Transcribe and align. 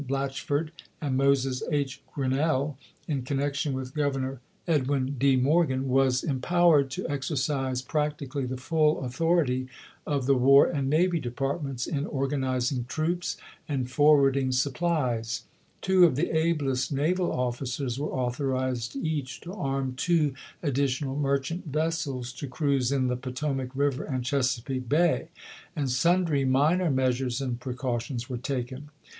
BlatcMord, 0.09 0.69
and 0.99 1.15
Moses 1.15 1.61
H. 1.71 2.01
Grinnell, 2.11 2.75
in 3.07 3.21
connection 3.21 3.73
with 3.73 3.93
Grovernor 3.93 4.39
Edwin 4.67 5.15
D. 5.19 5.35
Morgan, 5.35 5.87
was 5.89 6.23
empowered 6.23 6.89
to 6.89 7.07
exercise 7.07 7.83
practically 7.83 8.47
the 8.47 8.57
full 8.57 9.03
authority 9.05 9.67
of 10.07 10.25
the 10.25 10.33
War 10.33 10.65
and 10.65 10.89
Navy 10.89 11.19
Departments 11.19 11.85
in 11.85 12.07
organizing 12.07 12.85
troops 12.85 13.37
and 13.69 13.91
forwarding 13.91 14.51
supplies; 14.51 15.43
two 15.83 16.03
of 16.05 16.15
the 16.15 16.35
ablest 16.35 16.91
naval 16.91 17.31
officers 17.31 17.99
were 17.99 18.09
authorized 18.09 18.95
each 18.95 19.39
to 19.41 19.53
arm 19.53 19.93
two 19.95 20.33
additional 20.63 21.15
merchant 21.15 21.67
vessels 21.67 22.33
to 22.33 22.47
cruise 22.47 22.91
in 22.91 23.05
the 23.05 23.15
Poto 23.15 23.53
mac 23.53 23.69
River 23.75 24.03
and 24.03 24.25
Chesapeake 24.25 24.89
Bay; 24.89 25.27
and 25.75 25.91
sundry 25.91 26.43
minor 26.43 26.89
measures 26.89 27.39
and 27.39 27.59
precautions 27.59 28.27
were 28.27 28.37
taken. 28.39 28.89